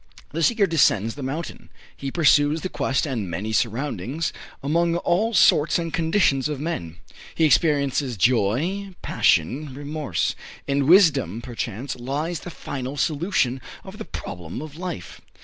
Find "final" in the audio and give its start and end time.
12.49-12.97